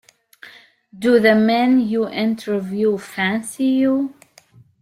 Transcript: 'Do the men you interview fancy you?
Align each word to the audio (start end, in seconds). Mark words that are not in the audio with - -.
'Do 0.97 1.19
the 1.19 1.35
men 1.35 1.79
you 1.79 2.09
interview 2.09 2.97
fancy 2.97 3.65
you? 3.65 4.15